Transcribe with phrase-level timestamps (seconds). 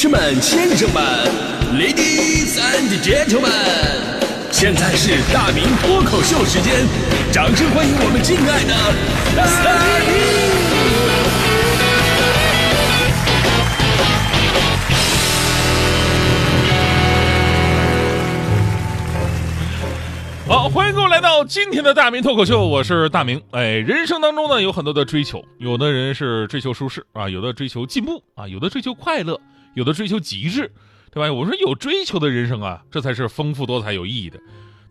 [0.00, 1.02] 士们、先生们
[1.74, 3.50] ，Ladies and Gentlemen，
[4.52, 6.86] 现在是大明脱口秀时间，
[7.32, 8.72] 掌声欢迎我们敬爱的
[9.34, 9.42] 大
[10.06, 10.14] 明！
[20.46, 23.42] 好，欢迎各位来到今天的大明脱口秀，我是大明。
[23.50, 29.40] 哎，人生当中呢有很多的追求，有的人是追求舒适啊，有的追求进步啊，有的追求快乐，
[29.78, 30.72] 有的追求极致，
[31.12, 31.32] 对吧？
[31.32, 34.40] 我说有追求的人生啊，这才是丰富多彩有意义的。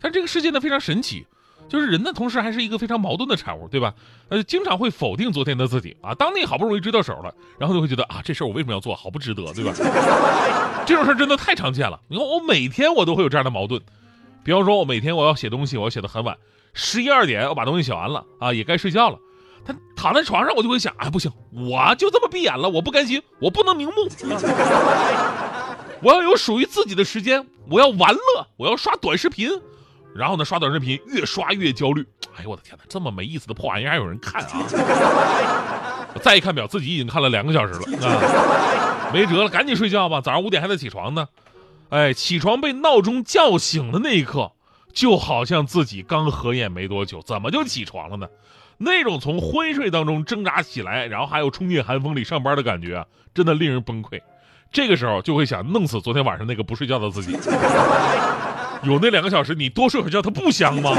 [0.00, 1.26] 但这个世界呢非常神奇，
[1.68, 3.94] 就是人呢同时还是一个非常矛盾的产物，对吧？
[4.30, 6.14] 呃，经常会否定昨天的自己啊。
[6.14, 8.94] 当你好不容易追到手了，然后就会觉得啊，这事儿我为什么要做？
[8.96, 9.74] 好不值得，对吧？
[10.86, 12.00] 这种事儿真的太常见了。
[12.08, 13.78] 你看我每天我都会有这样的矛盾。
[14.42, 16.34] 比方说，我每天我要写东西，我要写的很晚，
[16.72, 19.18] 十一二点我把东西写完了啊，也该睡觉了。
[19.68, 24.08] 他躺在床上，我就会想，哎，不行，我就这么闭眼了，我不甘心，我不能瞑目，
[26.00, 29.50] 我要有属于自己的时间，我要玩乐，我要刷短视频，
[30.14, 32.06] 然后呢，刷短视频越刷越焦虑。
[32.36, 36.08] 哎呦我的天哪，这么没意思的破玩意儿还有人看啊！
[36.22, 41.28] 再一看表，自己已经看了两个小时了啊，没辙了，赶紧睡觉吧，早上五点还得起床呢。
[41.90, 44.52] 哎，起床被闹钟叫醒的那一刻，
[44.92, 48.26] 就好像自己刚合眼没多久，怎么就起床了呢？
[48.78, 54.20] 那种从昏睡当中挣扎起来，然后还有冲进寒风里上班的感觉，真的令人崩溃。
[54.70, 57.32] 这个时候就会想弄死昨天晚上那个不睡觉的自己。
[58.82, 60.90] 有那两个小时，你多睡会觉，它不香吗？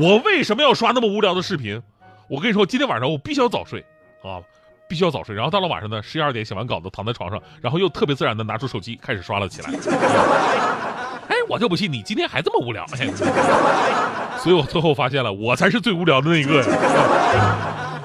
[0.00, 1.82] 我为什么要刷那么无聊的视频？
[2.28, 3.84] 我跟你说，今天晚上我必须要早睡
[4.22, 4.40] 啊。
[4.88, 9.68] 必须要早睡，然后到了晚上呢，十一二点写完稿子，躺在床上，然后又特别自然的拿出手机开始刷了起来。
[11.48, 12.86] 我就不信你今天还这么无聊。
[14.38, 16.64] 所以我最后发现了，我才是最无聊的那一个呀。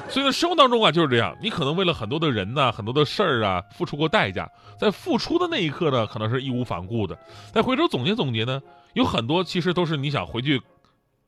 [0.09, 7.17] 所以呢，生活当中啊就是这样，你可能为了很多的人呢，很多的事儿啊，付出过代价，在付出的那一刻呢，可能是义无反顾的。
[7.53, 8.61] 再回头总结总结呢，
[8.93, 10.61] 有很多其实都是你想回去，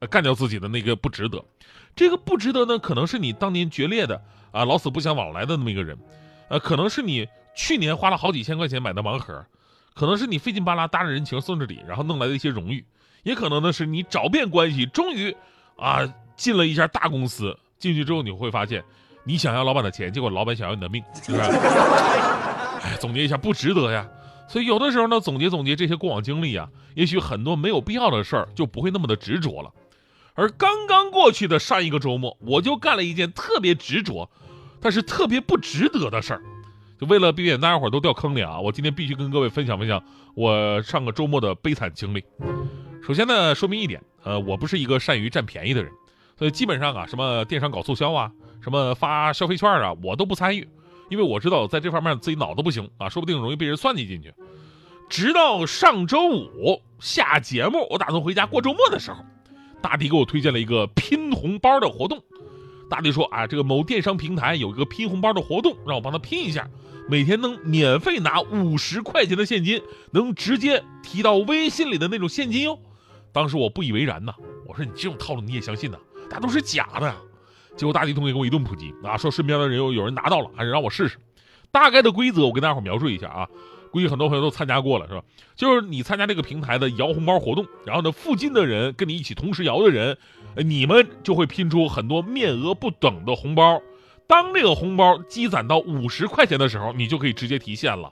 [0.09, 1.43] 干掉自己的那个不值得。
[1.95, 4.21] 这个不值得呢，可能是你当年决裂的。
[4.51, 5.97] 啊，老死不相往来的那么一个人，
[6.47, 9.43] 呃，可能是你去年花了好几千块钱买的盲盒，
[9.93, 12.85] 可能是你费劲巴拉搭着人情送着礼，然后弄来的一些荣誉，
[13.23, 15.35] 也可能呢是你找遍关系，终于
[15.77, 16.01] 啊
[16.35, 18.83] 进了一家大公司，进去之后你会发现，
[19.23, 21.43] 你想要老板的钱，结果老板想要你的命，是不是？
[22.83, 24.07] 哎，总结一下，不值得呀。
[24.47, 29.71] 所以有的时候呢，总结总结这些过往经历啊，也许很多没有必要的事儿就不会那么的执着了。
[30.33, 34.29] 而刚刚过去的上一个周末，我就干了一件特别执着。
[34.81, 36.41] 但是特别不值得的事儿，
[36.99, 38.59] 就为了避免大家伙都掉坑里啊！
[38.59, 40.01] 我今天必须跟各位分享分享
[40.35, 42.23] 我上个周末的悲惨经历。
[43.05, 45.91] 首先呢，说明一点，呃，我不是一个善于占便宜的人，
[46.37, 48.31] 所以基本上啊，什么电商搞促销啊，
[48.61, 50.67] 什么发消费券啊，我都不参与，
[51.09, 54.33] 因为我知道在这方面自己脑子不行啊，说不定容易被人算计进去。
[55.09, 59.23] 直到上周五下节目，我打算回家过周末的时候，
[59.81, 62.23] 大迪给我推荐了一个拼红包的活动。
[62.93, 66.69] 大弟说啊，这个某电商平台有一个拼红包的活动，让我帮他拼一下，
[67.09, 69.81] 每天能免费拿五十块钱的现金，
[70.11, 72.77] 能直接提到微信里的那种现金哟。
[73.31, 74.35] 当时我不以为然呐，
[74.67, 75.97] 我说你这种套路你也相信呐？
[76.29, 77.15] 那都是假的。
[77.75, 81.17] 结果大弟同学给我一顿普及啊，说身边的人有有人拿到了，还是让我试试。
[81.71, 83.49] 大概的规则我跟大家伙描述一下啊，
[83.89, 85.23] 估计很多朋友都参加过了是吧？
[85.55, 90.15] 就是你参加这个平台的摇红包活动，然后呢，附近的人跟你一起同时摇的人。
[90.57, 93.81] 你们就会拼出很多面额不等的红包，
[94.27, 98.11] 当这个红包积攒到五十块钱的时候，你就可以直接提现了。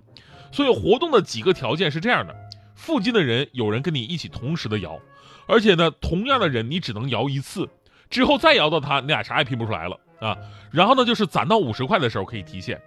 [0.52, 2.36] 所以活动的几个条件是这样的：
[2.76, 5.00] 附近的人有人跟你一起同时的摇，
[5.48, 7.70] 而且呢，同样的人你只能摇一次，
[8.10, 10.38] 之后再摇到他，你俩啥也拼不出来了啊。
[10.72, 12.82] 然后呢，就是攒到五十块的时候可以提现。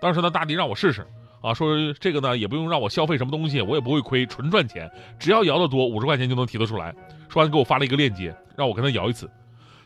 [0.00, 1.04] 当时呢，大迪让我试试
[1.42, 4.88] 啊，说这个呢也不用让我消费什么东西，我也不会亏，纯赚钱，
[5.18, 6.94] 只要摇的多，五十块钱就能提得出来。
[7.28, 8.34] 说完给我发了一个链接。
[8.56, 9.30] 让我跟他摇一次，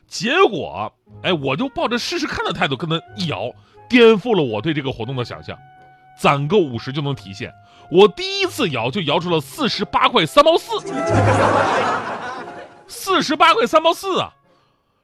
[0.09, 0.91] 结果，
[1.23, 3.53] 哎，我就抱着试试看的态度跟他一摇，
[3.87, 5.55] 颠覆了我对这个活动的想象。
[6.19, 7.53] 攒够五十就能提现，
[7.91, 10.71] 我第一次摇就摇出了四十八块三毛四，
[12.89, 14.33] 四十八块三毛四啊，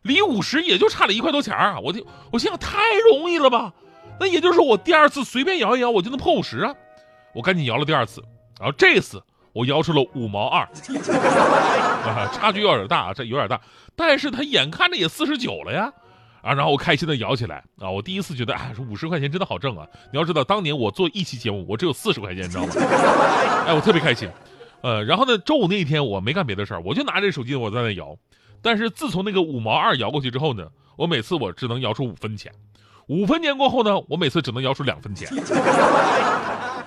[0.01, 1.79] 离五十也就差了一块多钱啊！
[1.83, 2.79] 我就我心想太
[3.11, 3.73] 容易了吧？
[4.19, 6.75] 那也就是说我第二次随便摇一摇我就能破五十啊！
[7.35, 8.23] 我赶紧摇了第二次，
[8.59, 9.23] 然后这次。
[9.53, 13.61] 我摇出了五毛二，啊，差距有点大，这有点大，
[13.97, 15.93] 但是他眼看着也四十九了呀，
[16.43, 19.87] 啊，然后我开心的摇起来，啊，我第一次觉得，哎，五十块钱真的好挣啊！
[20.13, 22.73] 你要知道，当年我做一期节目，我只有四十块钱，你知道吗？
[23.67, 24.29] 哎，我特别开心，
[24.83, 28.17] 呃，然后呢，周五那一天我没干别的事儿，我就拿着手机我在那摇，
[28.63, 32.53] 但是自从那个五毛二摇过去之后呢，我每次我只能摇出五分钱，
[33.09, 35.29] 五分钱过后呢，我每次只能摇出两分钱。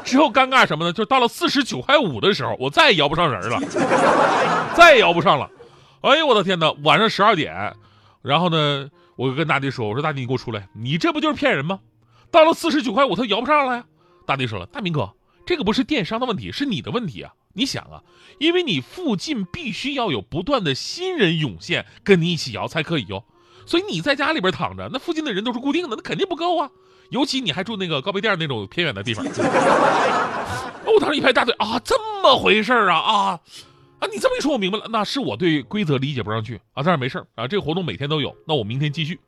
[0.03, 0.93] 之后尴尬什么呢？
[0.93, 3.59] 就到了四十九块五的时候，我再也摇不上人了，
[4.75, 5.49] 再也摇不上了。
[6.01, 6.71] 哎呦我的天哪！
[6.83, 7.75] 晚上十二点，
[8.21, 11.79] 然后呢，我就跟大弟说：“我说大弟，你给我出来，你这不就是骗人吗？
[12.31, 13.85] 到了四十九块五，他摇不上了呀。”
[14.25, 15.13] 大弟说了：“大明哥，
[15.45, 17.33] 这个不是电商的问题，是你的问题啊！
[17.53, 18.01] 你想啊，
[18.39, 23.23] 因为你附近必须要有不断的新人涌现，跟你一起摇才可以哟。
[23.67, 26.69] 所以你在家里边躺着，那附近的人都是固定的，那肯定不够啊。
[27.11, 29.23] 尤其你还住那个高碑店那种偏远的地方。
[30.83, 33.39] 我当时一拍大腿啊，这么回事啊啊！”
[33.99, 36.81] 啊，你这么一说，我明白了，那是我对规则理解不上去啊。
[36.83, 39.19] 但是没事啊，这个活动每天都有，那我明天继续。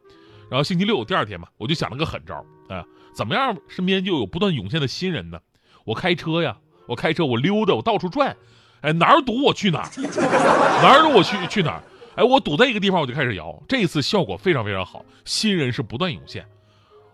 [0.50, 2.84] 然后星期六第二天嘛，我就想了个狠招啊，
[3.14, 5.40] 怎么样，身边就有不断涌现的新人呢？
[5.86, 6.58] 我开车呀，
[6.88, 8.36] 我开车，我溜达，我到处转，
[8.82, 9.90] 哎，哪儿堵我去哪儿，
[10.82, 11.84] 哪儿堵我去去哪儿，
[12.16, 16.44] 哎，我堵在一个地方我就开始摇，这一次效果非常非常好，新人是不断涌现。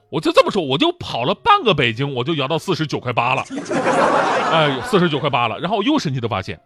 [0.10, 3.44] 我就这么说，我就跑了半个北京，我就摇到四十九块八了，
[4.52, 5.60] 哎，四十九块八了。
[5.60, 6.60] 然后我又神奇的发现。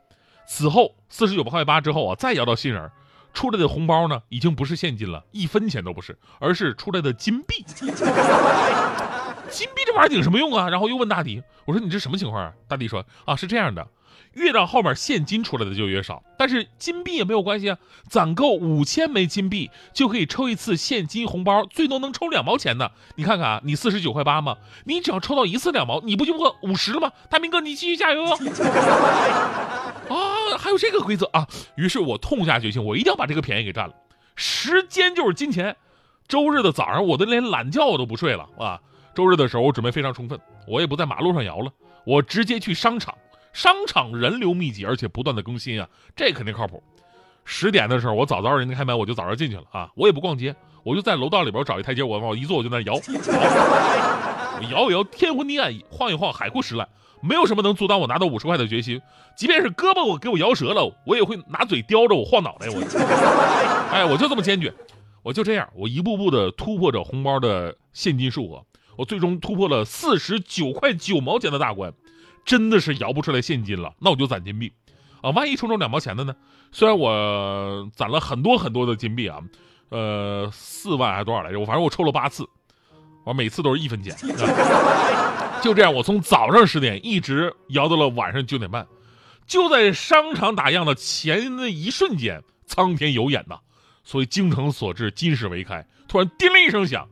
[0.46, 2.92] 此后四十九块八之后啊，再摇到新人，
[3.34, 7.66] 出来的红包呢，已经不是现金了，一分钱都不是，而是出来的金币。
[9.54, 10.68] 金币这玩意儿顶什么用啊？
[10.70, 12.52] 然后又问大迪，我说你这什么情况啊？
[12.68, 13.88] 大迪说啊，是这样的。
[14.34, 17.78] 越到后面现金出来的就越少，但是金币也没有关系啊。
[18.10, 22.90] 攒够五千枚金币就可以抽一次现金红包，最多能抽两毛钱呢。
[23.14, 27.12] 你看看啊，你四十九块八嘛，你只要抽到一次两毛，你不就过五十了吗？
[27.30, 28.34] 大明哥，你继续加油哟！
[30.10, 31.48] 啊，还有这个规则啊！
[31.76, 33.94] 于是我痛下决心，我一定要把这个便宜给占了。
[34.36, 35.76] 时间就是金钱。
[36.28, 38.80] 周日的早上，我都连懒觉我都不睡了啊。
[39.16, 41.72] 周日的时候，我准备非常充分，我也不在马路上摇了，
[42.06, 43.14] 我直接去商场。
[43.54, 46.82] 商场人流密集，而且不断的更新啊，这肯定靠谱。
[47.46, 52.96] 十点的时候，我早早人家开门，我就早上进去了啊，我也不逛街，我就在楼道里边找一台阶，我往一坐，我就在那摇，
[54.58, 56.90] 我摇一摇，天昏地暗，晃一晃，海枯石烂，
[57.22, 59.00] 没有什么能阻挡我拿到五十块的决心。
[59.36, 62.68] 即便是胳膊我给我摇折了，我也会拿嘴叼着我晃脑袋。
[62.70, 62.82] 我，
[63.94, 64.74] 哎，我就这么坚决，
[65.22, 71.94] 我就这样，我一步步的突破着红包的现金数额，我最终突破了四十九块九毛钱的大关。
[72.46, 74.74] 真的是摇不出来现金了，那我就攒金币，
[75.22, 76.36] 啊，万一抽中两毛钱的呢？
[76.74, 79.40] 虽然我攒了很多很多的金币啊，
[79.88, 81.60] 呃，四万还是多少来着？
[81.62, 82.46] 我反正我抽了八次，
[83.24, 84.14] 我每次都是一分钱。
[85.64, 88.86] 就这样，我从早上十点一直摇到了晚上九点半。
[89.48, 93.60] 就在商场打烊的前那一瞬间，苍天有眼呐！
[94.04, 95.88] 所以精诚所至，金石为开。
[96.10, 97.08] 突然叮铃一声响，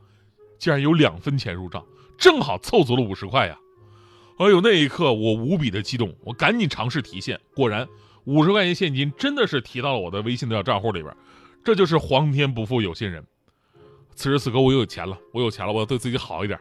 [0.61, 1.83] 竟然有两分钱入账，
[2.19, 3.57] 正好凑足了五十块呀！
[4.37, 7.87] 哎呦，那一刻我无比的激动，我赶紧尝试提现，果然
[8.25, 11.11] 五十块钱现金真的是提到了我的微信的账户里边，
[11.63, 13.25] 这就是皇天不负有心人。
[14.13, 16.59] 此时此刻我又有钱了，我有钱了，我要对自己好一点。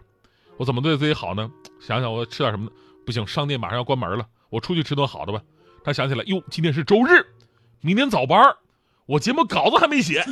[0.56, 1.50] 我怎么对自己好呢？
[1.78, 2.72] 想想我吃点什么呢？
[3.04, 5.42] 不行，商店马上要关门了，我出去吃顿好的吧。
[5.84, 7.22] 他想起来，哟，今天是周日，
[7.82, 8.42] 明天早班，
[9.04, 10.24] 我节目稿子还没写。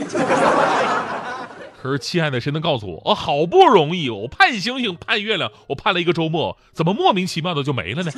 [1.81, 8.11] 可是，亲爱的，谁能告诉我，我好不容易，我盼星星盼月亮，我盼了一个周末，怎么莫名其妙的就没了呢？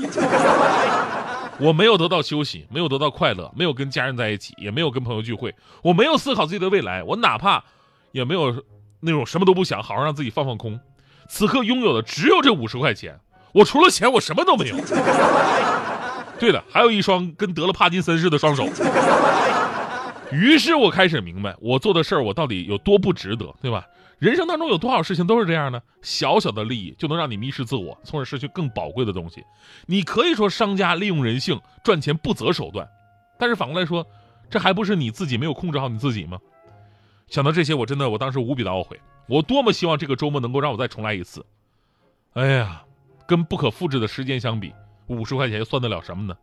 [1.60, 7.62] 我没有得到休息，没有得到快乐，没有跟家人在一起，也没有跟朋友聚会，我没有思考自己的未来，我哪怕
[8.12, 8.64] 也没有
[9.00, 10.80] 那种什么都不想，好好让自己放放空。
[11.28, 13.20] 此刻拥有的只有这五十块钱，
[13.52, 14.76] 我除了钱，我什么都没有。
[16.38, 18.66] 对了，还有一双跟得了帕金森似的双手。
[20.32, 23.86] 于是我开始明白，我做的事儿我到底有多不值得，对吧？
[24.18, 29.42] 人生当中有多少事情都是这样的，小小的利益就能让你迷失自我，从而失去更宝贵的东西。
[29.86, 32.86] 你可以说商家利用人性赚钱不择手段，
[33.38, 34.06] 但是反过来说，
[34.50, 36.38] 这还不是你自己没有控制好你自己吗？
[37.28, 39.00] 想到这些，我真的我当时无比的懊悔。
[39.26, 41.44] 我多么希望这个周末能够让我再重来一次。
[42.34, 42.82] 哎呀，
[43.26, 44.72] 跟不可复制的时间相比，
[45.06, 46.36] 五十块钱又算得了什么呢？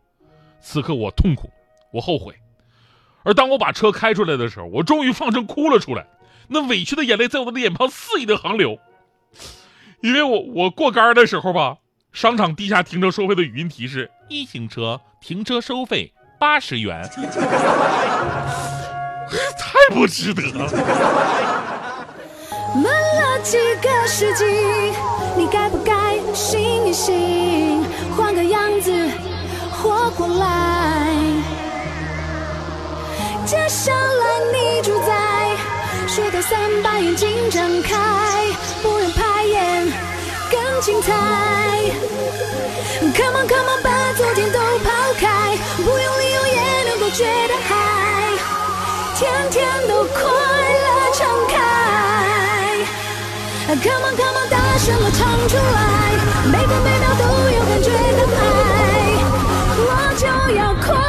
[0.60, 1.50] 此刻我痛苦，
[1.92, 2.34] 我后悔。
[3.28, 6.08] 而当我把车开出来的时候，我终于放声哭了出来，
[6.48, 8.80] 那委屈的眼泪在我的脸庞肆意的横流。
[10.02, 11.76] 因为我我过杆的时候吧，
[12.14, 17.04] 商场地下停车收费的语音提示：一型车停车收费八十元，
[19.60, 20.72] 太不值得了。
[22.76, 24.46] 闷了几个世纪，
[25.36, 27.84] 你该不该醒一醒，
[28.16, 29.10] 换个样子
[29.70, 30.87] 活过来？
[33.68, 35.12] 上来，你主宰。
[36.08, 37.96] 雪地伞把眼睛张开，
[38.82, 39.92] 不用排演
[40.50, 41.14] 更精彩。
[43.14, 47.76] Come on come on，把昨天都抛开，不用理由也能够觉得嗨，
[49.16, 51.56] 天天都快乐敞开。
[53.68, 58.42] Come on come on，大声的唱出来，每分每秒都有感觉的爱，
[59.78, 61.07] 我就要快。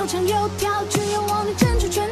[0.00, 2.09] 有唱有跳，只有我们争取圈。